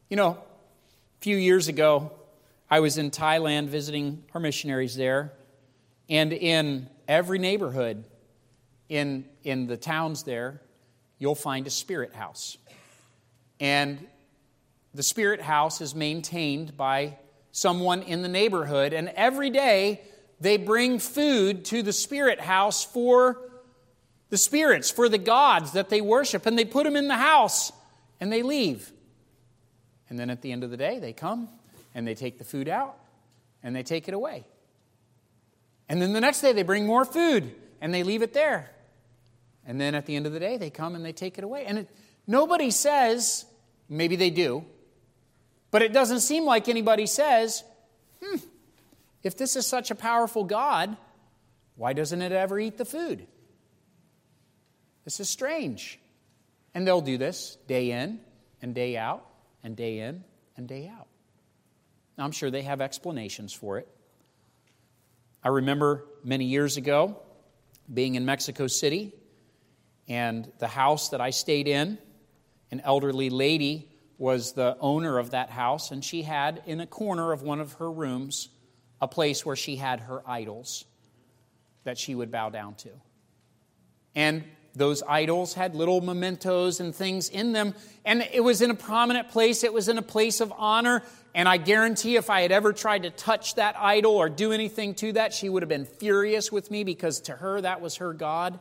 [0.07, 2.11] You know, a few years ago,
[2.69, 5.33] I was in Thailand visiting our missionaries there,
[6.09, 8.03] and in every neighborhood
[8.89, 10.61] in, in the towns there,
[11.19, 12.57] you'll find a spirit house.
[13.59, 14.05] And
[14.93, 17.17] the spirit house is maintained by
[17.51, 20.01] someone in the neighborhood, and every day
[20.39, 23.39] they bring food to the spirit house for
[24.29, 27.71] the spirits, for the gods that they worship, and they put them in the house
[28.19, 28.91] and they leave.
[30.09, 31.49] And then at the end of the day, they come
[31.93, 32.97] and they take the food out
[33.63, 34.45] and they take it away.
[35.87, 38.71] And then the next day, they bring more food and they leave it there.
[39.65, 41.65] And then at the end of the day, they come and they take it away.
[41.65, 41.89] And it,
[42.27, 43.45] nobody says,
[43.89, 44.65] maybe they do,
[45.71, 47.63] but it doesn't seem like anybody says,
[48.23, 48.37] hmm,
[49.23, 50.95] if this is such a powerful God,
[51.75, 53.25] why doesn't it ever eat the food?
[55.03, 55.99] This is strange.
[56.73, 58.19] And they'll do this day in
[58.61, 59.25] and day out
[59.63, 60.23] and day in
[60.57, 61.07] and day out.
[62.17, 63.87] Now, I'm sure they have explanations for it.
[65.43, 67.19] I remember many years ago
[67.93, 69.13] being in Mexico City,
[70.07, 71.97] and the house that I stayed in,
[72.71, 77.31] an elderly lady was the owner of that house, and she had in a corner
[77.31, 78.49] of one of her rooms
[79.01, 80.85] a place where she had her idols
[81.83, 82.89] that she would bow down to.
[84.15, 88.75] And those idols had little mementos and things in them, and it was in a
[88.75, 91.03] prominent place, it was in a place of honor.
[91.33, 94.95] And I guarantee if I had ever tried to touch that idol or do anything
[94.95, 98.13] to that, she would have been furious with me because to her that was her
[98.13, 98.59] God.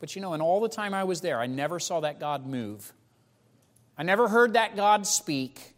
[0.00, 2.46] But you know, in all the time I was there, I never saw that God
[2.46, 2.92] move.
[3.96, 5.74] I never heard that God speak.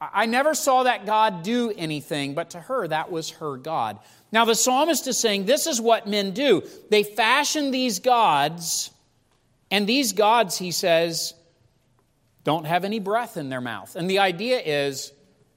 [0.00, 3.98] I never saw that God do anything, but to her, that was her God.
[4.32, 6.62] Now, the psalmist is saying this is what men do.
[6.88, 8.90] They fashion these gods,
[9.70, 11.34] and these gods, he says,
[12.44, 13.94] don't have any breath in their mouth.
[13.94, 15.12] And the idea is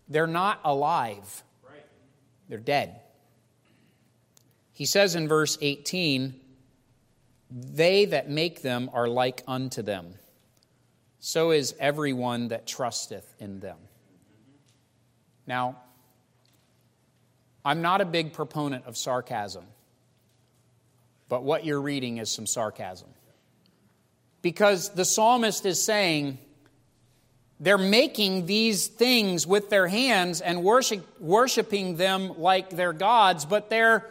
[0.10, 1.44] they're not alive,
[2.50, 3.00] they're dead.
[4.74, 6.34] He says in verse 18,
[7.56, 10.16] They that make them are like unto them.
[11.26, 13.78] so is everyone that trusteth in them.
[15.48, 15.78] Now,
[17.64, 19.64] I'm not a big proponent of sarcasm,
[21.30, 23.08] but what you're reading is some sarcasm.
[24.42, 26.40] Because the psalmist is saying,
[27.58, 33.70] they're making these things with their hands and worship, worshiping them like they're gods, but
[33.70, 34.10] they're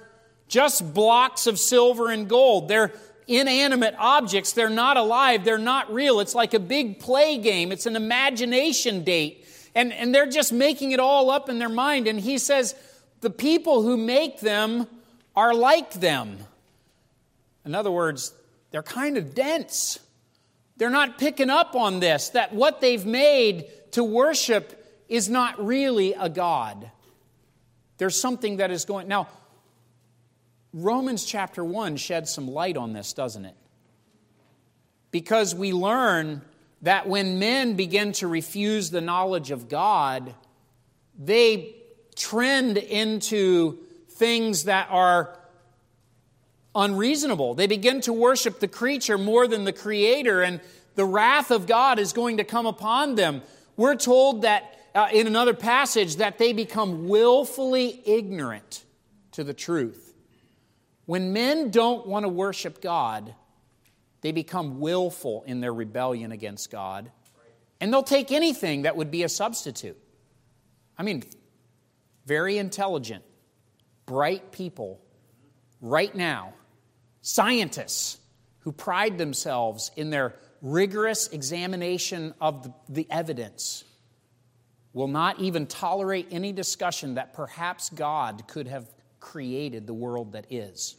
[0.48, 2.68] just blocks of silver and gold.
[2.68, 2.92] They're
[3.26, 4.52] inanimate objects.
[4.52, 5.44] They're not alive.
[5.44, 6.20] They're not real.
[6.20, 7.72] It's like a big play game.
[7.72, 9.46] It's an imagination date.
[9.74, 12.06] And, and they're just making it all up in their mind.
[12.06, 12.74] And he says,
[13.20, 14.86] the people who make them
[15.34, 16.38] are like them.
[17.64, 18.34] In other words,
[18.70, 19.98] they're kind of dense.
[20.76, 26.14] They're not picking up on this, that what they've made to worship is not really
[26.14, 26.90] a God.
[27.98, 29.06] There's something that is going.
[29.06, 29.28] Now,
[30.72, 33.56] Romans chapter 1 sheds some light on this, doesn't it?
[35.10, 36.42] Because we learn
[36.80, 40.34] that when men begin to refuse the knowledge of God,
[41.18, 41.76] they
[42.16, 45.38] trend into things that are
[46.74, 47.54] unreasonable.
[47.54, 50.60] They begin to worship the creature more than the creator, and
[50.94, 53.42] the wrath of God is going to come upon them.
[53.76, 58.84] We're told that uh, in another passage that they become willfully ignorant
[59.32, 60.11] to the truth.
[61.12, 63.34] When men don't want to worship God,
[64.22, 67.12] they become willful in their rebellion against God,
[67.82, 69.98] and they'll take anything that would be a substitute.
[70.96, 71.22] I mean,
[72.24, 73.24] very intelligent,
[74.06, 75.02] bright people
[75.82, 76.54] right now
[77.20, 78.18] Scientists
[78.60, 83.84] who pride themselves in their rigorous examination of the, evidence
[84.94, 88.90] will not even tolerate any discussion that perhaps God could have
[89.20, 90.96] created the world that is.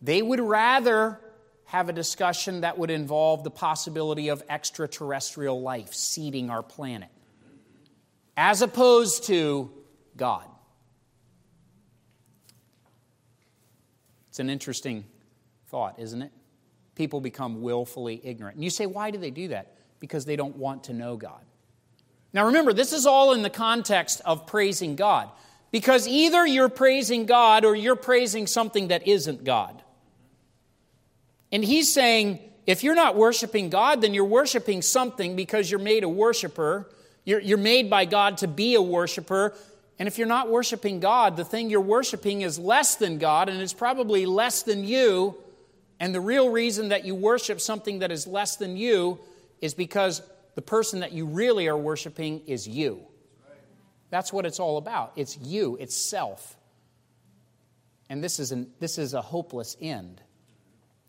[0.00, 1.20] They would rather
[1.64, 7.10] have a discussion that would involve the possibility of extraterrestrial life seeding our planet,
[8.36, 9.70] as opposed to
[10.16, 10.44] God.
[14.30, 15.04] It's an interesting
[15.66, 16.32] thought, isn't it?
[16.94, 18.54] People become willfully ignorant.
[18.54, 19.74] And you say, why do they do that?
[20.00, 21.44] Because they don't want to know God.
[22.32, 25.28] Now remember, this is all in the context of praising God.
[25.70, 29.82] Because either you're praising God or you're praising something that isn't God.
[31.50, 36.04] And he's saying, if you're not worshiping God, then you're worshiping something because you're made
[36.04, 36.88] a worshiper.
[37.24, 39.54] You're, you're made by God to be a worshiper.
[39.98, 43.60] And if you're not worshiping God, the thing you're worshiping is less than God and
[43.60, 45.36] it's probably less than you.
[45.98, 49.18] And the real reason that you worship something that is less than you
[49.60, 50.22] is because
[50.54, 53.00] the person that you really are worshiping is you.
[54.10, 55.12] That's what it's all about.
[55.16, 56.56] It's you, it's self.
[58.08, 60.20] And this is, an, this is a hopeless end.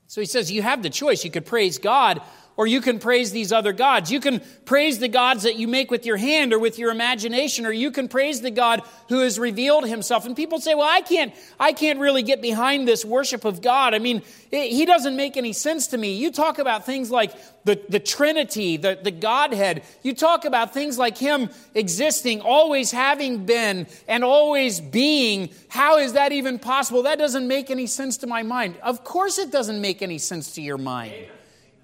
[0.10, 1.24] So he says, You have the choice.
[1.24, 2.22] You could praise God
[2.60, 4.12] or you can praise these other gods.
[4.12, 7.66] You can praise the gods that you make with your hand or with your imagination,
[7.66, 10.26] or you can praise the God who has revealed himself.
[10.26, 13.94] And people say, well, I can't, I can't really get behind this worship of God.
[13.94, 16.16] I mean, it, he doesn't make any sense to me.
[16.18, 17.32] You talk about things like
[17.64, 19.84] the, the Trinity, the, the Godhead.
[20.04, 25.52] You talk about things like him existing, always having been, and always being.
[25.70, 27.04] How is that even possible?
[27.04, 28.76] That doesn't make any sense to my mind.
[28.84, 31.28] Of course it doesn't make any sense to your mind.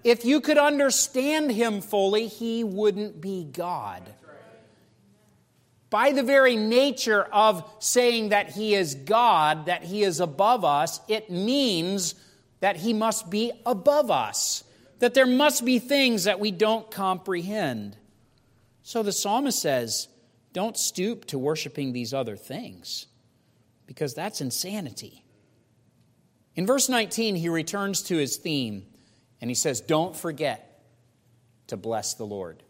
[0.06, 4.04] If you could understand him fully, he wouldn't be God.
[5.90, 11.00] By the very nature of saying that he is God, that he is above us,
[11.08, 12.14] it means
[12.60, 14.64] that he must be above us,
[15.00, 17.98] that there must be things that we don't comprehend.
[18.84, 20.08] So the psalmist says,
[20.54, 23.08] don't stoop to worshiping these other things,
[23.88, 25.24] because that's insanity.
[26.54, 28.86] In verse 19, he returns to his theme
[29.42, 30.84] and he says, Don't forget
[31.68, 32.62] to bless the Lord.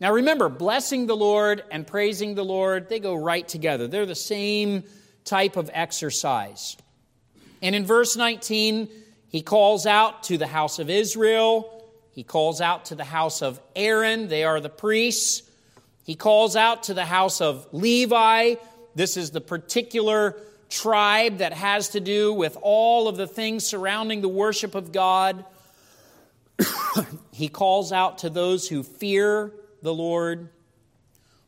[0.00, 3.88] Now remember, blessing the Lord and praising the Lord, they go right together.
[3.88, 4.84] They're the same
[5.24, 6.76] type of exercise.
[7.60, 8.88] And in verse 19,
[9.28, 11.84] he calls out to the house of Israel.
[12.12, 14.28] He calls out to the house of Aaron.
[14.28, 15.42] They are the priests.
[16.04, 18.54] He calls out to the house of Levi.
[18.94, 20.40] This is the particular
[20.70, 25.44] tribe that has to do with all of the things surrounding the worship of God.
[27.32, 29.52] he calls out to those who fear
[29.82, 30.48] the Lord.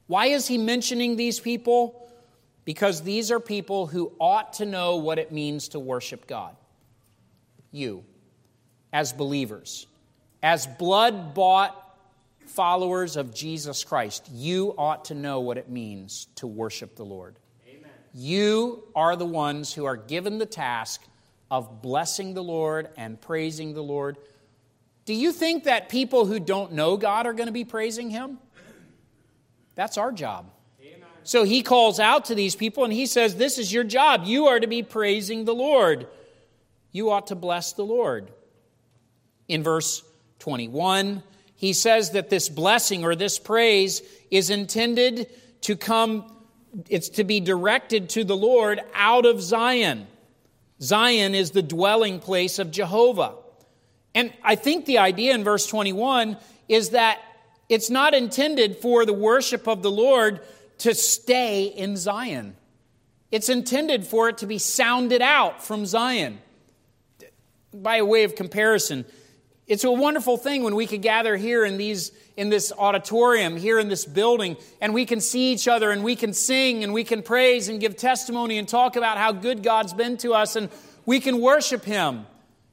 [0.06, 2.08] Why is he mentioning these people?
[2.64, 6.56] Because these are people who ought to know what it means to worship God.
[7.72, 8.04] You,
[8.92, 9.86] as believers,
[10.42, 11.76] as blood bought
[12.46, 17.36] followers of Jesus Christ, you ought to know what it means to worship the Lord.
[17.68, 17.90] Amen.
[18.12, 21.02] You are the ones who are given the task
[21.50, 24.16] of blessing the Lord and praising the Lord
[25.10, 28.38] Do you think that people who don't know God are going to be praising Him?
[29.74, 30.52] That's our job.
[31.24, 34.22] So he calls out to these people and he says, This is your job.
[34.24, 36.06] You are to be praising the Lord.
[36.92, 38.30] You ought to bless the Lord.
[39.48, 40.04] In verse
[40.38, 41.24] 21,
[41.56, 45.28] he says that this blessing or this praise is intended
[45.62, 46.32] to come,
[46.88, 50.06] it's to be directed to the Lord out of Zion.
[50.80, 53.39] Zion is the dwelling place of Jehovah.
[54.14, 56.36] And I think the idea in verse 21
[56.68, 57.20] is that
[57.68, 60.40] it's not intended for the worship of the Lord
[60.78, 62.56] to stay in Zion.
[63.30, 66.40] It's intended for it to be sounded out from Zion.
[67.72, 69.04] By way of comparison,
[69.68, 73.78] it's a wonderful thing when we could gather here in these in this auditorium, here
[73.78, 77.04] in this building, and we can see each other and we can sing and we
[77.04, 80.70] can praise and give testimony and talk about how good God's been to us and
[81.04, 82.24] we can worship him.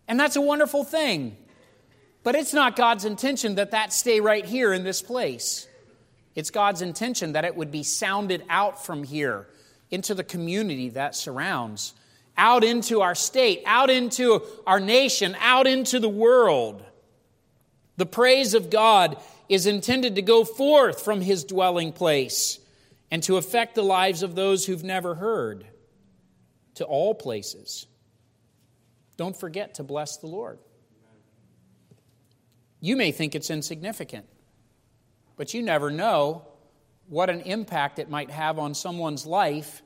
[0.07, 1.37] And that's a wonderful thing.
[2.23, 5.67] But it's not God's intention that that stay right here in this place.
[6.35, 9.47] It's God's intention that it would be sounded out from here
[9.89, 11.93] into the community that surrounds,
[12.37, 16.83] out into our state, out into our nation, out into the world.
[17.95, 19.17] The praise of God
[19.49, 22.59] is intended to go forth from his dwelling place
[23.09, 25.65] and to affect the lives of those who've never heard
[26.75, 27.87] to all places.
[29.17, 30.59] Don't forget to bless the Lord.
[32.79, 34.27] You may think it's insignificant.
[35.35, 36.47] But you never know
[37.07, 39.81] what an impact it might have on someone's life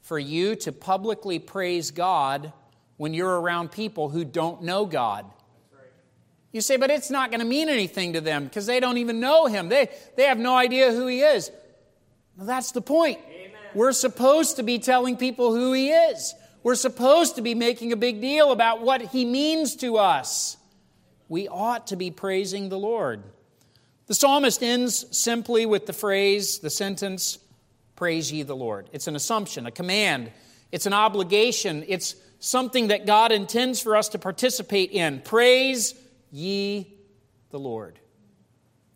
[0.00, 2.52] for you to publicly praise God
[2.96, 5.26] when you're around people who don't know God.
[6.52, 9.18] You say, but it's not going to mean anything to them because they don't even
[9.18, 9.68] know Him.
[9.68, 11.50] They, they have no idea who He is.
[12.36, 13.18] Well, that's the point.
[13.28, 13.50] Amen.
[13.74, 16.32] We're supposed to be telling people who He is.
[16.64, 20.56] We're supposed to be making a big deal about what He means to us.
[21.28, 23.22] We ought to be praising the Lord.
[24.06, 27.38] The psalmist ends simply with the phrase, the sentence,
[27.96, 28.88] Praise ye the Lord.
[28.92, 30.32] It's an assumption, a command,
[30.72, 35.20] it's an obligation, it's something that God intends for us to participate in.
[35.20, 35.94] Praise
[36.32, 36.92] ye
[37.50, 38.00] the Lord.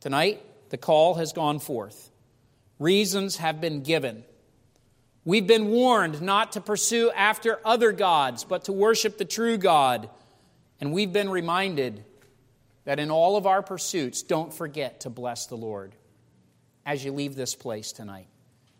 [0.00, 2.10] Tonight, the call has gone forth.
[2.78, 4.24] Reasons have been given.
[5.28, 10.08] We've been warned not to pursue after other gods, but to worship the true God.
[10.80, 12.02] And we've been reminded
[12.86, 15.94] that in all of our pursuits, don't forget to bless the Lord
[16.86, 18.28] as you leave this place tonight,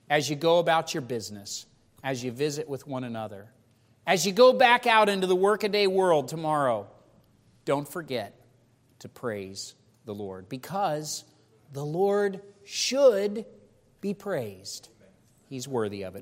[0.09, 1.66] as you go about your business,
[2.03, 3.53] as you visit with one another,
[4.07, 6.86] as you go back out into the workaday world tomorrow.
[7.66, 8.40] Don't forget
[9.01, 9.74] to praise
[10.07, 11.24] the Lord because
[11.74, 13.44] the Lord should
[14.01, 14.88] be praised.
[15.49, 16.16] He's worthy of it.